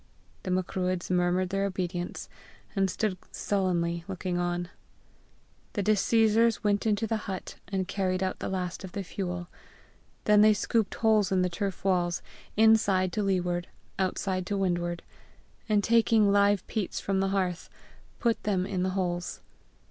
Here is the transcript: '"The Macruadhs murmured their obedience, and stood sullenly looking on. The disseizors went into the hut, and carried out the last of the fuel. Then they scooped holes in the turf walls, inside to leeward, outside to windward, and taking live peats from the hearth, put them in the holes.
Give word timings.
'"The 0.41 0.49
Macruadhs 0.49 1.11
murmured 1.11 1.49
their 1.49 1.63
obedience, 1.63 2.27
and 2.75 2.89
stood 2.89 3.19
sullenly 3.29 4.03
looking 4.07 4.39
on. 4.39 4.69
The 5.73 5.83
disseizors 5.83 6.63
went 6.63 6.87
into 6.87 7.05
the 7.05 7.17
hut, 7.29 7.57
and 7.67 7.87
carried 7.87 8.23
out 8.23 8.39
the 8.39 8.49
last 8.49 8.83
of 8.83 8.93
the 8.93 9.03
fuel. 9.03 9.47
Then 10.23 10.41
they 10.41 10.55
scooped 10.55 10.95
holes 10.95 11.31
in 11.31 11.43
the 11.43 11.49
turf 11.49 11.85
walls, 11.85 12.23
inside 12.57 13.13
to 13.13 13.21
leeward, 13.21 13.67
outside 13.99 14.47
to 14.47 14.57
windward, 14.57 15.03
and 15.69 15.83
taking 15.83 16.31
live 16.31 16.65
peats 16.65 16.99
from 16.99 17.19
the 17.19 17.29
hearth, 17.29 17.69
put 18.19 18.41
them 18.41 18.65
in 18.65 18.81
the 18.81 18.89
holes. 18.97 19.41